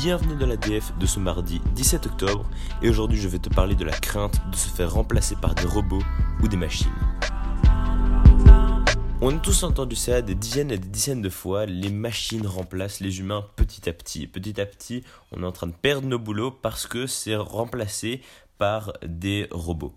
bienvenue 0.00 0.36
dans 0.36 0.46
la 0.46 0.56
DF 0.56 0.96
de 0.96 1.06
ce 1.06 1.18
mardi 1.18 1.60
17 1.74 2.06
octobre 2.06 2.48
et 2.82 2.88
aujourd'hui 2.88 3.18
je 3.18 3.26
vais 3.26 3.40
te 3.40 3.48
parler 3.48 3.74
de 3.74 3.84
la 3.84 3.98
crainte 3.98 4.40
de 4.48 4.54
se 4.54 4.68
faire 4.68 4.92
remplacer 4.92 5.34
par 5.34 5.56
des 5.56 5.64
robots 5.64 6.02
ou 6.40 6.46
des 6.46 6.56
machines. 6.56 6.86
On 9.20 9.36
a 9.36 9.40
tous 9.40 9.64
entendu 9.64 9.96
ça 9.96 10.22
des 10.22 10.36
dizaines 10.36 10.70
et 10.70 10.78
des 10.78 10.86
dizaines 10.86 11.20
de 11.20 11.28
fois, 11.28 11.66
les 11.66 11.90
machines 11.90 12.46
remplacent 12.46 13.00
les 13.00 13.18
humains 13.18 13.44
petit 13.56 13.88
à 13.88 13.92
petit. 13.92 14.28
Petit 14.28 14.60
à 14.60 14.66
petit, 14.66 15.02
on 15.32 15.42
est 15.42 15.46
en 15.46 15.50
train 15.50 15.66
de 15.66 15.72
perdre 15.72 16.06
nos 16.06 16.20
boulots 16.20 16.52
parce 16.52 16.86
que 16.86 17.08
c'est 17.08 17.34
remplacé 17.34 18.20
par 18.56 18.92
des 19.04 19.48
robots. 19.50 19.94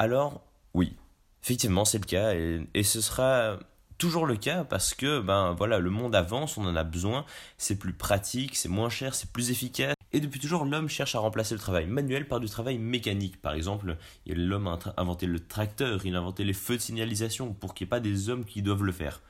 Alors, 0.00 0.40
oui, 0.74 0.96
effectivement 1.44 1.84
c'est 1.84 1.98
le 1.98 2.06
cas 2.06 2.34
et, 2.34 2.66
et 2.74 2.82
ce 2.82 3.00
sera 3.00 3.60
toujours 4.02 4.26
le 4.26 4.34
cas 4.34 4.64
parce 4.64 4.94
que 4.94 5.20
ben 5.20 5.54
voilà 5.56 5.78
le 5.78 5.88
monde 5.88 6.16
avance, 6.16 6.58
on 6.58 6.64
en 6.64 6.74
a 6.74 6.82
besoin, 6.82 7.24
c'est 7.56 7.76
plus 7.76 7.92
pratique, 7.92 8.56
c'est 8.56 8.68
moins 8.68 8.90
cher, 8.90 9.14
c'est 9.14 9.30
plus 9.30 9.52
efficace. 9.52 9.94
Et 10.12 10.18
depuis 10.18 10.40
toujours, 10.40 10.64
l'homme 10.64 10.88
cherche 10.88 11.14
à 11.14 11.20
remplacer 11.20 11.54
le 11.54 11.60
travail 11.60 11.86
manuel 11.86 12.26
par 12.26 12.40
du 12.40 12.48
travail 12.48 12.78
mécanique. 12.78 13.40
Par 13.40 13.54
exemple, 13.54 13.96
l'homme 14.26 14.66
a 14.66 14.80
inventé 14.96 15.26
le 15.26 15.38
tracteur, 15.38 16.04
il 16.04 16.16
a 16.16 16.18
inventé 16.18 16.42
les 16.42 16.52
feux 16.52 16.78
de 16.78 16.82
signalisation 16.82 17.52
pour 17.52 17.74
qu'il 17.74 17.84
n'y 17.84 17.90
ait 17.90 17.90
pas 17.90 18.00
des 18.00 18.28
hommes 18.28 18.44
qui 18.44 18.60
doivent 18.60 18.82
le 18.82 18.90
faire. 18.90 19.20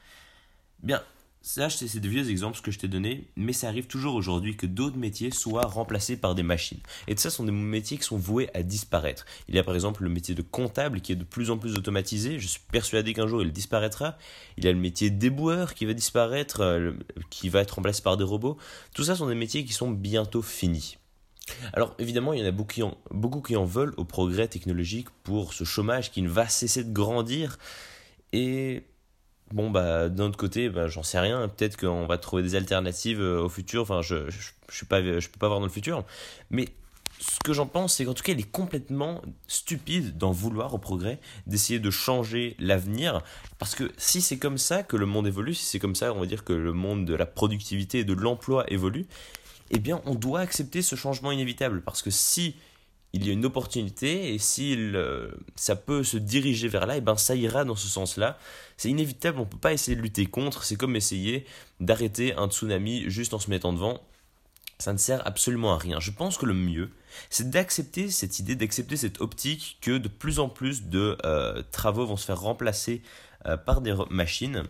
Bien, 0.82 1.02
ça, 1.42 1.68
c'est 1.68 1.98
des 1.98 2.08
vieux 2.08 2.30
exemples 2.30 2.60
que 2.60 2.70
je 2.70 2.78
t'ai 2.78 2.86
donnés, 2.86 3.26
mais 3.34 3.52
ça 3.52 3.66
arrive 3.66 3.88
toujours 3.88 4.14
aujourd'hui 4.14 4.56
que 4.56 4.66
d'autres 4.66 4.96
métiers 4.96 5.32
soient 5.32 5.66
remplacés 5.66 6.16
par 6.16 6.36
des 6.36 6.44
machines. 6.44 6.78
Et 7.08 7.16
ça, 7.16 7.30
sont 7.30 7.44
des 7.44 7.50
métiers 7.50 7.98
qui 7.98 8.04
sont 8.04 8.16
voués 8.16 8.48
à 8.54 8.62
disparaître. 8.62 9.26
Il 9.48 9.56
y 9.56 9.58
a 9.58 9.64
par 9.64 9.74
exemple 9.74 10.04
le 10.04 10.08
métier 10.08 10.36
de 10.36 10.42
comptable 10.42 11.00
qui 11.00 11.10
est 11.10 11.16
de 11.16 11.24
plus 11.24 11.50
en 11.50 11.58
plus 11.58 11.74
automatisé. 11.74 12.38
Je 12.38 12.46
suis 12.46 12.60
persuadé 12.70 13.12
qu'un 13.12 13.26
jour 13.26 13.42
il 13.42 13.52
disparaîtra. 13.52 14.16
Il 14.56 14.64
y 14.64 14.68
a 14.68 14.72
le 14.72 14.78
métier 14.78 15.10
d'éboueur 15.10 15.74
qui 15.74 15.84
va 15.84 15.94
disparaître, 15.94 16.60
euh, 16.60 16.92
qui 17.28 17.48
va 17.48 17.60
être 17.60 17.72
remplacé 17.72 18.02
par 18.02 18.16
des 18.16 18.24
robots. 18.24 18.56
Tout 18.94 19.02
ça 19.02 19.16
sont 19.16 19.26
des 19.26 19.34
métiers 19.34 19.64
qui 19.64 19.72
sont 19.72 19.90
bientôt 19.90 20.42
finis. 20.42 20.98
Alors 21.72 21.96
évidemment, 21.98 22.32
il 22.32 22.40
y 22.40 22.42
en 22.44 22.48
a 22.48 22.52
beaucoup 22.52 22.72
qui 22.72 22.82
beaucoup 23.10 23.40
qui 23.40 23.56
en 23.56 23.64
veulent 23.64 23.94
au 23.96 24.04
progrès 24.04 24.46
technologique 24.46 25.08
pour 25.24 25.54
ce 25.54 25.64
chômage 25.64 26.12
qui 26.12 26.22
ne 26.22 26.28
va 26.28 26.48
cesser 26.48 26.84
de 26.84 26.92
grandir. 26.92 27.58
Et 28.32 28.84
bon 29.52 29.70
bah 29.70 30.08
d'un 30.08 30.24
autre 30.24 30.36
côté 30.36 30.68
bah, 30.68 30.88
j'en 30.88 31.02
sais 31.02 31.18
rien. 31.18 31.48
Peut-être 31.48 31.76
qu'on 31.76 32.06
va 32.06 32.18
trouver 32.18 32.42
des 32.42 32.54
alternatives 32.54 33.20
euh, 33.20 33.42
au 33.42 33.48
futur. 33.48 33.82
Enfin 33.82 34.02
je, 34.02 34.30
je, 34.30 34.50
suis 34.74 34.86
pas 34.86 35.02
je 35.02 35.28
peux 35.28 35.38
pas 35.38 35.48
voir 35.48 35.60
dans 35.60 35.66
le 35.66 35.72
futur. 35.72 36.04
Mais 36.50 36.68
ce 37.20 37.38
que 37.44 37.52
j'en 37.52 37.66
pense 37.66 37.94
c'est 37.94 38.04
qu'en 38.04 38.14
tout 38.14 38.24
cas 38.24 38.32
il 38.32 38.40
est 38.40 38.50
complètement 38.50 39.22
stupide 39.46 40.18
d'en 40.18 40.32
vouloir 40.32 40.74
au 40.74 40.78
progrès 40.78 41.20
d'essayer 41.46 41.78
de 41.78 41.90
changer 41.90 42.56
l'avenir. 42.58 43.22
Parce 43.58 43.74
que 43.74 43.92
si 43.96 44.20
c'est 44.20 44.38
comme 44.38 44.58
ça 44.58 44.82
que 44.82 44.96
le 44.96 45.06
monde 45.06 45.26
évolue 45.26 45.54
si 45.54 45.64
c'est 45.64 45.78
comme 45.78 45.94
ça 45.94 46.12
on 46.12 46.20
va 46.20 46.26
dire 46.26 46.44
que 46.44 46.52
le 46.52 46.72
monde 46.72 47.04
de 47.04 47.14
la 47.14 47.26
productivité 47.26 48.00
et 48.00 48.04
de 48.04 48.14
l'emploi 48.14 48.64
évolue 48.68 49.06
eh 49.70 49.78
bien 49.78 50.02
on 50.04 50.14
doit 50.14 50.40
accepter 50.40 50.82
ce 50.82 50.96
changement 50.96 51.32
inévitable. 51.32 51.82
Parce 51.82 52.02
que 52.02 52.10
si 52.10 52.56
il 53.12 53.26
y 53.26 53.30
a 53.30 53.32
une 53.32 53.44
opportunité 53.44 54.32
et 54.32 54.38
si 54.38 54.74
euh, 54.76 55.30
ça 55.54 55.76
peut 55.76 56.02
se 56.02 56.16
diriger 56.16 56.68
vers 56.68 56.86
là, 56.86 56.96
et 56.96 57.00
ben 57.00 57.16
ça 57.16 57.34
ira 57.34 57.64
dans 57.64 57.76
ce 57.76 57.88
sens-là. 57.88 58.38
C'est 58.76 58.88
inévitable, 58.88 59.38
on 59.38 59.42
ne 59.44 59.48
peut 59.48 59.58
pas 59.58 59.72
essayer 59.72 59.96
de 59.96 60.00
lutter 60.00 60.26
contre. 60.26 60.64
C'est 60.64 60.76
comme 60.76 60.96
essayer 60.96 61.46
d'arrêter 61.80 62.34
un 62.34 62.48
tsunami 62.48 63.04
juste 63.10 63.34
en 63.34 63.38
se 63.38 63.50
mettant 63.50 63.72
devant. 63.72 64.00
Ça 64.78 64.92
ne 64.92 64.98
sert 64.98 65.24
absolument 65.26 65.74
à 65.74 65.78
rien. 65.78 66.00
Je 66.00 66.10
pense 66.10 66.38
que 66.38 66.46
le 66.46 66.54
mieux, 66.54 66.90
c'est 67.28 67.50
d'accepter 67.50 68.10
cette 68.10 68.38
idée, 68.38 68.56
d'accepter 68.56 68.96
cette 68.96 69.20
optique 69.20 69.78
que 69.80 69.98
de 69.98 70.08
plus 70.08 70.38
en 70.38 70.48
plus 70.48 70.84
de 70.84 71.18
euh, 71.24 71.62
travaux 71.70 72.06
vont 72.06 72.16
se 72.16 72.24
faire 72.24 72.40
remplacer 72.40 73.02
euh, 73.46 73.56
par 73.56 73.82
des 73.82 73.94
machines. 74.10 74.64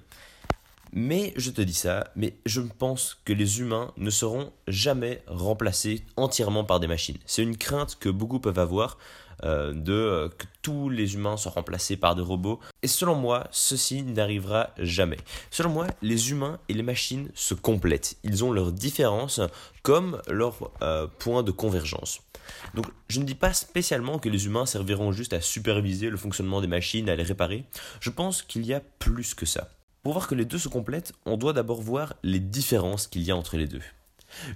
Mais 0.92 1.32
je 1.36 1.50
te 1.50 1.62
dis 1.62 1.72
ça, 1.72 2.04
mais 2.16 2.36
je 2.44 2.60
pense 2.60 3.18
que 3.24 3.32
les 3.32 3.60
humains 3.60 3.92
ne 3.96 4.10
seront 4.10 4.52
jamais 4.68 5.22
remplacés 5.26 6.04
entièrement 6.16 6.64
par 6.64 6.80
des 6.80 6.86
machines. 6.86 7.16
C'est 7.24 7.42
une 7.42 7.56
crainte 7.56 7.96
que 7.98 8.10
beaucoup 8.10 8.40
peuvent 8.40 8.58
avoir 8.58 8.98
euh, 9.44 9.72
de 9.72 9.92
euh, 9.92 10.28
que 10.28 10.44
tous 10.60 10.88
les 10.88 11.14
humains 11.14 11.36
soient 11.36 11.52
remplacés 11.52 11.96
par 11.96 12.14
des 12.14 12.22
robots. 12.22 12.60
Et 12.82 12.88
selon 12.88 13.14
moi, 13.14 13.48
ceci 13.50 14.02
n'arrivera 14.02 14.70
jamais. 14.78 15.16
Selon 15.50 15.70
moi, 15.70 15.86
les 16.02 16.30
humains 16.30 16.60
et 16.68 16.74
les 16.74 16.82
machines 16.82 17.30
se 17.34 17.54
complètent. 17.54 18.16
Ils 18.22 18.44
ont 18.44 18.52
leurs 18.52 18.70
différences 18.70 19.40
comme 19.82 20.20
leurs 20.28 20.70
euh, 20.82 21.08
points 21.18 21.42
de 21.42 21.50
convergence. 21.50 22.20
Donc 22.74 22.86
je 23.08 23.18
ne 23.18 23.24
dis 23.24 23.34
pas 23.34 23.52
spécialement 23.52 24.18
que 24.18 24.28
les 24.28 24.46
humains 24.46 24.66
serviront 24.66 25.10
juste 25.10 25.32
à 25.32 25.40
superviser 25.40 26.10
le 26.10 26.16
fonctionnement 26.16 26.60
des 26.60 26.66
machines, 26.66 27.08
à 27.08 27.16
les 27.16 27.22
réparer. 27.22 27.64
Je 28.00 28.10
pense 28.10 28.42
qu'il 28.42 28.66
y 28.66 28.74
a 28.74 28.80
plus 28.98 29.34
que 29.34 29.46
ça. 29.46 29.70
Pour 30.02 30.14
voir 30.14 30.26
que 30.26 30.34
les 30.34 30.44
deux 30.44 30.58
se 30.58 30.68
complètent, 30.68 31.12
on 31.26 31.36
doit 31.36 31.52
d'abord 31.52 31.80
voir 31.80 32.14
les 32.24 32.40
différences 32.40 33.06
qu'il 33.06 33.22
y 33.22 33.30
a 33.30 33.36
entre 33.36 33.56
les 33.56 33.68
deux. 33.68 33.82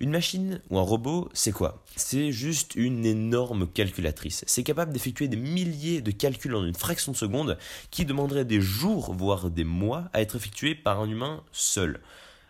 Une 0.01 0.11
machine 0.11 0.61
ou 0.71 0.79
un 0.79 0.83
robot, 0.83 1.29
c'est 1.34 1.53
quoi? 1.53 1.84
C'est 1.95 2.33
juste 2.33 2.75
une 2.75 3.07
énorme 3.07 3.69
calculatrice. 3.69 4.43
C'est 4.49 4.65
capable 4.65 4.93
d'effectuer 4.93 5.29
des 5.29 5.37
milliers 5.37 6.01
de 6.01 6.11
calculs 6.11 6.56
en 6.56 6.65
une 6.65 6.75
fraction 6.75 7.12
de 7.12 7.17
seconde 7.17 7.59
qui 7.93 8.05
demanderaient 8.05 8.45
des 8.45 8.61
jours, 8.61 9.15
voire 9.15 9.51
des 9.51 9.62
mois, 9.62 10.11
à 10.12 10.21
être 10.21 10.35
effectués 10.35 10.75
par 10.75 11.01
un 11.01 11.09
humain 11.09 11.45
seul 11.53 12.01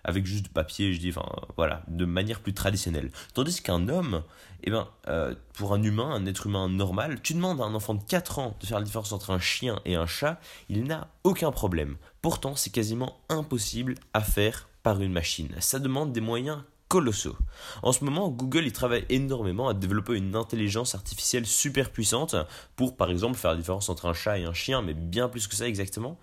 avec 0.07 0.25
juste 0.25 0.45
du 0.45 0.51
papier, 0.51 0.95
je 0.95 1.01
dis, 1.01 1.11
enfin 1.11 1.29
voilà, 1.57 1.83
de 1.89 2.05
manière 2.05 2.41
plus 2.41 2.55
traditionnelle. 2.55 3.11
Tandis 3.35 3.61
qu'un 3.61 3.89
homme, 3.89 4.23
eh 4.63 4.71
ben, 4.71 4.89
euh, 5.09 5.35
pour 5.53 5.75
un 5.75 5.83
humain, 5.83 6.11
un 6.13 6.25
être 6.27 6.47
humain 6.47 6.69
normal, 6.69 7.21
tu 7.23 7.35
demandes 7.35 7.61
à 7.61 7.65
un 7.65 7.75
enfant 7.75 7.95
de 7.95 8.03
4 8.05 8.39
ans 8.39 8.57
de 8.61 8.67
faire 8.67 8.79
la 8.79 8.85
différence 8.85 9.13
entre 9.13 9.31
un 9.31 9.41
chien 9.41 9.81
et 9.85 9.97
un 9.97 10.07
chat, 10.07 10.41
il 10.69 10.85
n'a 10.85 11.09
aucun 11.25 11.51
problème. 11.51 11.97
Pourtant, 12.23 12.55
c'est 12.55 12.71
quasiment 12.71 13.19
impossible 13.29 13.97
à 14.15 14.21
faire 14.21 14.69
par 14.85 15.03
une 15.03 15.13
machine. 15.13 15.55
Ça 15.59 15.81
demande 15.81 16.13
des 16.13 16.21
moyens 16.21 16.63
colossaux. 16.87 17.37
En 17.83 17.91
ce 17.91 18.05
moment, 18.05 18.29
Google 18.29 18.65
y 18.65 18.73
travaille 18.73 19.05
énormément 19.09 19.69
à 19.69 19.75
développer 19.75 20.15
une 20.15 20.37
intelligence 20.37 20.95
artificielle 20.95 21.47
super 21.47 21.91
puissante 21.91 22.37
pour, 22.77 22.97
par 22.97 23.11
exemple, 23.11 23.37
faire 23.37 23.51
la 23.51 23.57
différence 23.57 23.89
entre 23.89 24.07
un 24.07 24.15
chat 24.15 24.39
et 24.39 24.45
un 24.45 24.53
chien, 24.53 24.83
mais 24.83 24.95
bien 24.95 25.29
plus 25.29 25.49
que 25.49 25.57
ça 25.57 25.67
exactement. 25.67 26.17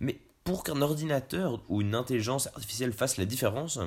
Mais 0.00 0.18
pour 0.48 0.64
qu'un 0.64 0.80
ordinateur 0.80 1.60
ou 1.68 1.82
une 1.82 1.94
intelligence 1.94 2.46
artificielle 2.46 2.94
fasse 2.94 3.18
la 3.18 3.26
différence, 3.26 3.78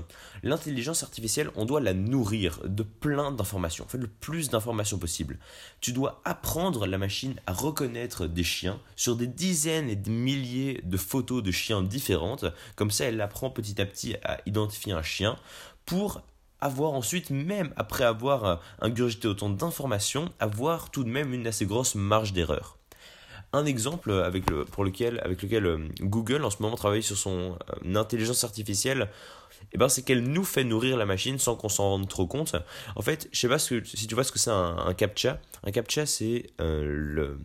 l'intelligence 0.44 1.02
artificielle, 1.02 1.50
on 1.56 1.66
doit 1.66 1.82
la 1.82 1.96
nourrir 1.96 2.60
de 2.66 2.84
plein 2.84 3.32
d'informations. 3.32 3.88
Fais 3.88 3.98
le 3.98 4.06
plus 4.06 4.52
d'informations 4.52 5.00
possible. 5.00 5.40
Tu 5.80 5.92
dois 5.92 6.22
apprendre 6.24 6.86
la 6.86 7.00
machine 7.00 7.34
à 7.48 7.54
reconnaître 7.54 8.28
des 8.28 8.44
chiens 8.44 8.80
sur 8.96 9.16
des 9.16 9.26
dizaines 9.26 9.90
et 9.90 9.96
des 9.96 10.12
milliers 10.12 10.82
de 10.84 10.98
photos 10.98 11.42
de 11.42 11.50
chiens 11.50 11.82
différentes. 11.82 12.46
Comme 12.76 12.92
ça, 12.92 13.06
elle 13.06 13.22
apprend 13.22 13.50
petit 13.50 13.82
à 13.82 13.88
petit 13.88 14.16
à 14.24 14.38
identifier 14.46 14.94
un 14.94 15.02
chien 15.02 15.40
pour 15.88 16.22
avoir 16.60 16.92
ensuite, 16.92 17.32
même 17.32 17.74
après 17.76 18.04
avoir 18.04 18.62
ingurgité 18.80 19.28
autant 19.28 19.50
d'informations, 19.50 20.30
avoir 20.40 20.92
tout 20.92 21.04
de 21.04 21.10
même 21.10 21.34
une 21.34 21.48
assez 21.48 21.66
grosse 21.66 21.96
marge 21.96 22.34
d'erreur. 22.34 22.78
Un 23.54 23.66
exemple 23.66 24.12
avec, 24.12 24.50
le, 24.50 24.64
pour 24.64 24.86
lequel, 24.86 25.20
avec 25.26 25.42
lequel 25.42 25.66
euh, 25.66 25.78
Google 26.00 26.46
en 26.46 26.50
ce 26.50 26.62
moment 26.62 26.76
travaille 26.76 27.04
sur 27.04 27.18
son 27.18 27.58
euh, 27.86 27.96
intelligence 27.96 28.46
artificielle, 28.46 29.10
eh 29.74 29.78
ben, 29.78 29.90
c'est 29.90 30.04
qu'elle 30.04 30.24
nous 30.24 30.44
fait 30.44 30.64
nourrir 30.64 30.96
la 30.96 31.06
machine 31.06 31.38
sans 31.38 31.56
qu'on 31.56 31.70
s'en 31.70 31.90
rende 31.90 32.08
trop 32.08 32.28
compte. 32.28 32.56
En 32.96 33.02
fait, 33.02 33.28
je 33.32 33.40
sais 33.40 33.50
pas 33.50 33.60
si 33.60 33.82
tu 33.82 34.16
vois 34.16 34.24
ce 34.24 34.32
que 34.32 34.40
c'est 34.40 34.52
un, 34.52 34.94
CAPTCHA. 34.96 35.40
Un 35.64 35.72
CAPTCHA, 35.72 36.06
c'est 36.06 36.48
euh, 36.62 36.84
le, 36.86 37.38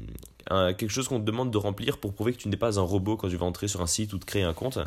quelque 0.75 0.89
chose 0.89 1.09
qu'on 1.09 1.21
te 1.21 1.25
demande 1.25 1.51
de 1.51 1.59
remplir 1.59 1.99
pour 1.99 2.15
prouver 2.15 2.33
que 2.33 2.39
tu 2.39 2.49
n'es 2.49 2.57
pas 2.57 2.79
un 2.79 2.83
robot 2.83 3.17
quand 3.17 3.29
tu 3.29 3.37
vas 3.37 3.47
entrer 3.47 3.69
sur 3.69 3.81
un 3.81 3.87
site 3.87 4.13
ou 4.13 4.19
te 4.19 4.25
créer 4.25 4.45
un 4.45 4.55
compte. 4.55 4.79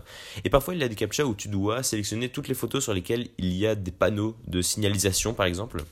Et 0.43 0.49
parfois, 0.49 0.73
il 0.73 0.79
y 0.79 0.83
a 0.83 0.87
des 0.87 0.95
CAPTCHA 0.95 1.25
où 1.25 1.35
tu 1.35 1.47
dois 1.49 1.83
sélectionner 1.83 2.29
toutes 2.29 2.47
les 2.47 2.53
photos 2.53 2.83
sur 2.83 2.93
lesquelles 2.93 3.27
il 3.37 3.53
y 3.53 3.67
a 3.67 3.75
des 3.75 3.91
panneaux 3.91 4.35
de 4.47 4.61
signalisation, 4.61 5.33
par 5.33 5.45
exemple. 5.45 5.83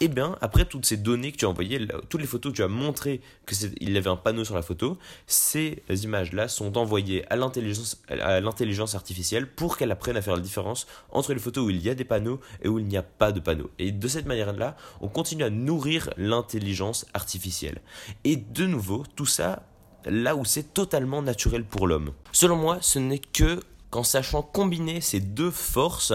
Et 0.00 0.06
eh 0.06 0.08
bien, 0.08 0.36
après 0.40 0.64
toutes 0.64 0.86
ces 0.86 0.96
données 0.96 1.30
que 1.30 1.36
tu 1.36 1.44
as 1.44 1.48
envoyées, 1.48 1.86
toutes 2.08 2.20
les 2.20 2.26
photos 2.26 2.50
que 2.50 2.56
tu 2.56 2.62
as 2.64 2.68
montré 2.68 3.20
qu'il 3.46 3.92
y 3.92 3.96
avait 3.96 4.10
un 4.10 4.16
panneau 4.16 4.44
sur 4.44 4.56
la 4.56 4.62
photo, 4.62 4.98
ces 5.28 5.82
images-là 5.88 6.48
sont 6.48 6.76
envoyées 6.76 7.24
à 7.30 7.36
l'intelligence 7.36 8.94
artificielle 8.96 9.48
pour 9.48 9.76
qu'elle 9.76 9.92
apprenne 9.92 10.16
à 10.16 10.22
faire 10.22 10.34
la 10.34 10.42
différence 10.42 10.88
entre 11.10 11.32
les 11.32 11.38
photos 11.38 11.66
où 11.66 11.70
il 11.70 11.80
y 11.80 11.88
a 11.88 11.94
des 11.94 12.04
panneaux 12.04 12.40
et 12.60 12.68
où 12.68 12.80
il 12.80 12.86
n'y 12.86 12.96
a 12.96 13.04
pas 13.04 13.30
de 13.30 13.38
panneaux. 13.38 13.70
Et 13.78 13.92
de 13.92 14.08
cette 14.08 14.26
manière-là, 14.26 14.76
on 15.00 15.06
continue 15.06 15.44
à 15.44 15.50
nourrir 15.50 16.10
l'intelligence 16.16 17.06
artificielle. 17.14 17.80
Et 18.24 18.34
de 18.34 18.66
nouveau, 18.66 19.04
tout 19.14 19.26
ça 19.26 19.62
là 20.06 20.34
où 20.36 20.44
c'est 20.44 20.74
totalement 20.74 21.22
naturel 21.22 21.64
pour 21.64 21.86
l'homme. 21.86 22.12
Selon 22.32 22.56
moi, 22.56 22.78
ce 22.80 22.98
n'est 22.98 23.20
que 23.20 23.60
qu'en 23.94 24.02
sachant 24.02 24.42
combiner 24.42 25.00
ces 25.00 25.20
deux 25.20 25.52
forces 25.52 26.12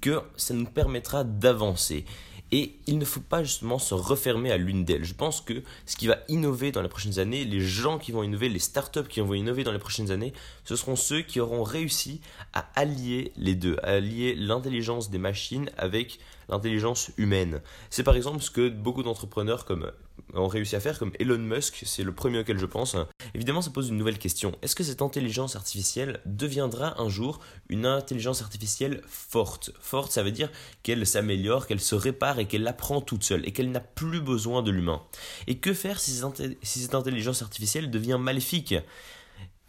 que 0.00 0.20
ça 0.36 0.54
nous 0.54 0.64
permettra 0.64 1.24
d'avancer. 1.24 2.04
Et 2.52 2.76
il 2.86 2.98
ne 2.98 3.04
faut 3.04 3.18
pas 3.18 3.42
justement 3.42 3.80
se 3.80 3.94
refermer 3.94 4.52
à 4.52 4.56
l'une 4.56 4.84
d'elles. 4.84 5.02
Je 5.02 5.12
pense 5.12 5.40
que 5.40 5.64
ce 5.86 5.96
qui 5.96 6.06
va 6.06 6.18
innover 6.28 6.70
dans 6.70 6.82
les 6.82 6.88
prochaines 6.88 7.18
années, 7.18 7.44
les 7.44 7.60
gens 7.60 7.98
qui 7.98 8.12
vont 8.12 8.22
innover, 8.22 8.48
les 8.48 8.60
startups 8.60 9.08
qui 9.08 9.18
vont 9.18 9.34
innover 9.34 9.64
dans 9.64 9.72
les 9.72 9.80
prochaines 9.80 10.12
années, 10.12 10.32
ce 10.62 10.76
seront 10.76 10.94
ceux 10.94 11.22
qui 11.22 11.40
auront 11.40 11.64
réussi 11.64 12.20
à 12.52 12.68
allier 12.76 13.32
les 13.36 13.56
deux, 13.56 13.76
à 13.82 13.94
allier 13.94 14.36
l'intelligence 14.36 15.10
des 15.10 15.18
machines 15.18 15.68
avec 15.76 16.20
l'intelligence 16.48 17.10
humaine. 17.16 17.60
C'est 17.90 18.04
par 18.04 18.14
exemple 18.14 18.40
ce 18.40 18.52
que 18.52 18.68
beaucoup 18.68 19.02
d'entrepreneurs 19.02 19.64
comme 19.64 19.90
ont 20.34 20.46
réussi 20.46 20.76
à 20.76 20.80
faire, 20.80 21.00
comme 21.00 21.10
Elon 21.18 21.38
Musk, 21.38 21.82
c'est 21.86 22.04
le 22.04 22.12
premier 22.12 22.38
auquel 22.38 22.58
je 22.58 22.66
pense. 22.66 22.96
Évidemment, 23.34 23.62
ça 23.62 23.70
pose 23.70 23.88
une 23.88 23.96
nouvelle 23.96 24.18
question. 24.18 24.56
Est-ce 24.62 24.74
que 24.74 24.84
cette 24.84 25.02
intelligence 25.02 25.56
artificielle 25.56 26.20
deviendra 26.24 27.00
un 27.00 27.08
jour 27.08 27.40
une 27.68 27.86
intelligence 27.86 28.42
artificielle 28.42 29.02
forte, 29.06 29.70
Forte, 29.80 30.12
ça 30.12 30.22
veut 30.22 30.30
dire 30.30 30.50
qu'elle 30.82 31.06
s'améliore, 31.06 31.66
qu'elle 31.66 31.80
se 31.80 31.94
répare 31.94 32.38
et 32.38 32.46
qu'elle 32.46 32.66
apprend 32.66 33.00
toute 33.00 33.24
seule 33.24 33.46
et 33.46 33.52
qu'elle 33.52 33.70
n'a 33.70 33.80
plus 33.80 34.20
besoin 34.20 34.62
de 34.62 34.70
l'humain. 34.70 35.02
Et 35.46 35.58
que 35.58 35.74
faire 35.74 36.00
si 36.00 36.20
cette 36.62 36.94
intelligence 36.94 37.42
artificielle 37.42 37.90
devient 37.90 38.18
maléfique? 38.20 38.74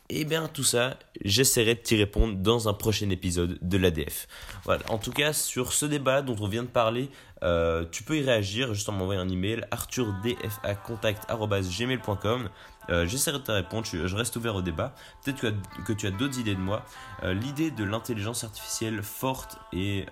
Et 0.09 0.21
eh 0.21 0.25
bien 0.25 0.47
tout 0.47 0.63
ça, 0.63 0.97
j'essaierai 1.25 1.75
de 1.75 1.81
t'y 1.81 1.97
répondre 1.97 2.37
dans 2.37 2.69
un 2.69 2.73
prochain 2.73 3.09
épisode 3.09 3.59
de 3.61 3.77
l'ADF. 3.77 4.29
Voilà. 4.63 4.81
En 4.89 4.99
tout 4.99 5.11
cas, 5.11 5.33
sur 5.33 5.73
ce 5.73 5.85
débat 5.85 6.21
dont 6.21 6.37
on 6.39 6.47
vient 6.47 6.63
de 6.63 6.69
parler, 6.69 7.09
euh, 7.43 7.83
tu 7.91 8.03
peux 8.03 8.17
y 8.17 8.21
réagir 8.21 8.73
juste 8.73 8.87
en 8.87 8.93
m'envoyant 8.93 9.19
un 9.21 9.27
email 9.27 9.65
arthurdfacontact.gmail.com 9.69 12.49
euh, 12.89 13.05
J'essaierai 13.05 13.39
de 13.39 13.43
te 13.43 13.51
répondre, 13.51 13.85
je, 13.85 14.15
reste 14.15 14.37
ouvert 14.37 14.55
au 14.55 14.61
débat. 14.61 14.95
Peut-être 15.25 15.53
que, 15.85 15.91
tu 15.91 16.07
as 16.07 16.11
d'autres 16.11 16.39
idées 16.39 16.55
de 16.55 16.61
moi. 16.61 16.85
Euh, 17.23 17.33
l'idée 17.33 17.69
de 17.69 17.83
l'intelligence 17.83 18.45
artificielle 18.45 19.03
forte 19.03 19.57
et 19.73 20.05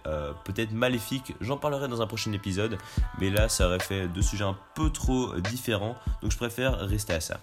peut-être 0.44 0.74
maléfique, 0.74 1.36
j'en 1.40 1.56
parlerai 1.56 1.88
dans 1.88 2.02
un 2.02 2.08
prochain 2.08 2.34
épisode. 2.34 2.78
Mais 3.22 3.30
là, 3.30 3.48
ça 3.48 3.68
aurait 3.68 3.80
fait 3.80 4.10
deux 4.10 4.24
sujets 4.24 4.44
un 4.44 4.58
peu 4.74 4.90
trop 4.90 5.40
différents. 5.40 5.96
Donc 6.22 6.34
je 6.34 6.38
préfère 6.38 6.80
rester 6.80 7.14
à 7.14 7.22
ça. 7.22 7.40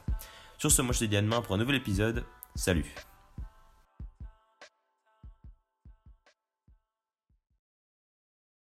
Sur 0.59 0.71
ce, 0.71 0.83
moi 0.83 0.93
je 0.93 0.99
te 1.01 1.07
dis 1.07 1.17
à 1.17 1.23
demain 1.23 1.41
pour 1.41 1.55
un 1.55 1.59
nouvel 1.59 1.77
épisode. 1.77 2.23
Salut 2.55 3.12